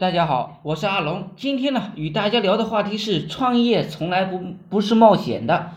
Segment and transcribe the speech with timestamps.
[0.00, 1.30] 大家好，我是阿龙。
[1.36, 5.72] 今天呢，与大家聊的话题是创业从来不不是冒险的。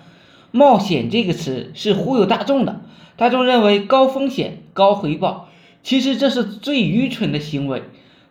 [0.51, 2.81] 冒险这个词是忽悠大众的，
[3.17, 5.47] 大众认为高风险高回报，
[5.81, 7.81] 其实这是最愚蠢的行为。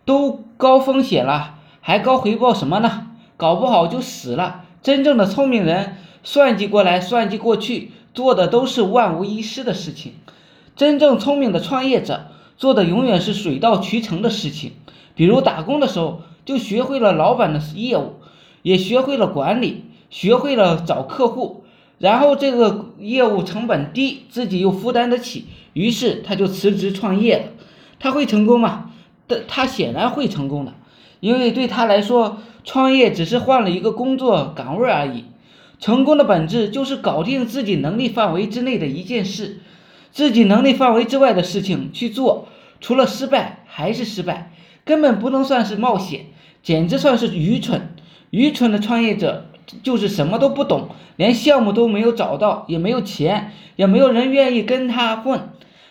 [0.04, 3.08] 都高风险了，还高回报什么呢？
[3.36, 4.66] 搞不好就死了。
[4.84, 10.12] 真正的聪明人，算计过来算计过去，做的都是万无一失的事情。
[10.76, 14.74] 真正聪明的创业者，做的永远是水到渠成的事情。
[15.20, 18.14] 比如打工的时候，就学会了老板的业务，
[18.62, 21.64] 也学会了管理，学会了找客户，
[21.98, 25.44] 然后这个业务成本低，自己又负担得起，
[25.74, 27.44] 于是他就辞职创业了。
[27.98, 28.92] 他会成功吗？
[29.28, 30.72] 的他显然会成功的，
[31.20, 35.26] 因为对他来说，创业只是换了一个工作岗位而已。
[35.78, 39.60] 成功的本质就是搞定自己能力范围之内的一件事，
[40.10, 42.48] 自己能力范围之外的事情去做，
[42.80, 44.52] 除了失败还是失败。
[44.90, 46.26] 根本不能算是冒险，
[46.64, 47.94] 简直算是愚蠢。
[48.30, 49.46] 愚蠢的创业者
[49.84, 55.50] 就是什么都不懂，连项目都没有找到，也没有钱，也没有人愿意跟他混，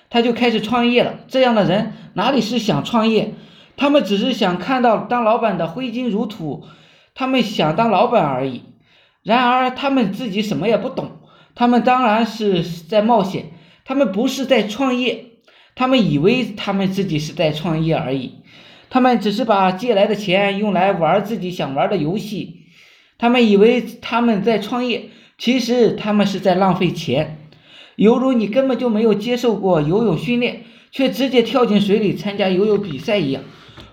[0.10, 1.22] 他就开始创业了。
[1.30, 3.36] 这样的人哪里是想创业？
[3.78, 6.66] 他们只是想看到当老板的挥金如土，
[7.16, 8.64] 他们想当老板而已。
[9.24, 11.20] 然而他们自己什么也不懂，
[11.56, 13.46] 他们当然是在冒险，
[13.86, 15.28] 他们不是在创业，
[15.74, 18.40] 他们以为他们自己是在创业而已。
[18.90, 22.66] 他们只是把借来的钱用来玩自己想玩的游戏，
[23.18, 27.38] 他们以为他们在创业，其实他们是在浪费钱。
[27.96, 33.44] 犹如你根本就没有接受过游泳训练，却直接跳进水里参加游泳比赛一样，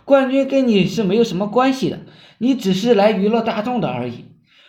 [0.05, 2.01] 冠军跟你是没有什么关系的，
[2.39, 4.27] 你只是来娱乐大众的而已。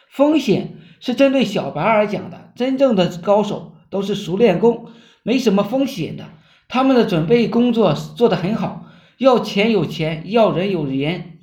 [0.10, 4.88] 风险是针对小白而讲的，真正的高手都是熟练工，
[5.22, 6.26] 没什么风险的，
[6.68, 8.87] 他们的准备工作做得很好。
[9.18, 11.40] 要钱有钱，要人有人，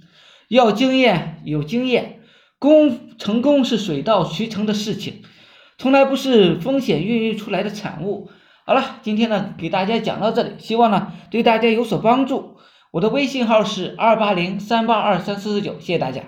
[0.49, 2.21] 要经验有经验，
[2.59, 5.23] 功成功是水到渠成的事情，
[5.79, 8.31] 从来不是风险孕育出来的产物。
[8.65, 12.57] 好了，今天呢给大家讲到这里，希望呢对大家有所帮助。
[12.93, 16.23] 我的微信号是二八零三八二三四四九，谢谢大家。